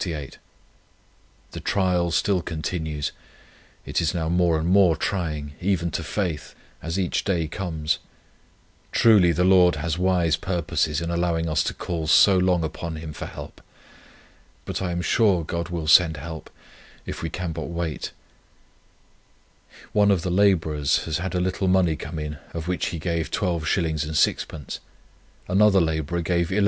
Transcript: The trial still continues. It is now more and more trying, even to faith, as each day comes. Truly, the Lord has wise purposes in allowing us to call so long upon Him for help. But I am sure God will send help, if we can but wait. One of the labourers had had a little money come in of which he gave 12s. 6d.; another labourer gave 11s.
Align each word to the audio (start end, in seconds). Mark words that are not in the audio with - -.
The 1.51 1.59
trial 1.63 2.09
still 2.09 2.41
continues. 2.41 3.11
It 3.85 4.01
is 4.01 4.15
now 4.15 4.29
more 4.29 4.57
and 4.57 4.67
more 4.67 4.95
trying, 4.95 5.53
even 5.61 5.91
to 5.91 6.03
faith, 6.03 6.55
as 6.81 6.97
each 6.97 7.23
day 7.23 7.47
comes. 7.47 7.99
Truly, 8.91 9.31
the 9.31 9.43
Lord 9.43 9.75
has 9.75 9.99
wise 9.99 10.37
purposes 10.37 11.01
in 11.01 11.11
allowing 11.11 11.47
us 11.47 11.63
to 11.65 11.75
call 11.75 12.07
so 12.07 12.35
long 12.35 12.63
upon 12.63 12.95
Him 12.95 13.13
for 13.13 13.27
help. 13.27 13.61
But 14.65 14.81
I 14.81 14.89
am 14.91 15.03
sure 15.03 15.43
God 15.43 15.69
will 15.69 15.85
send 15.85 16.17
help, 16.17 16.49
if 17.05 17.21
we 17.21 17.29
can 17.29 17.51
but 17.51 17.67
wait. 17.69 18.11
One 19.93 20.09
of 20.09 20.23
the 20.23 20.31
labourers 20.31 21.05
had 21.05 21.17
had 21.17 21.35
a 21.35 21.39
little 21.39 21.67
money 21.67 21.95
come 21.95 22.17
in 22.17 22.39
of 22.55 22.67
which 22.67 22.87
he 22.87 22.97
gave 22.97 23.29
12s. 23.29 24.07
6d.; 24.15 24.79
another 25.47 25.79
labourer 25.79 26.23
gave 26.23 26.47
11s. 26.49 26.59